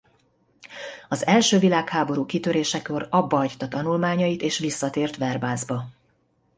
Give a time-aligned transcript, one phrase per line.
[1.09, 5.83] Az első világháború kitörésekor abbahagyta tanulmányait és visszatért Verbászba.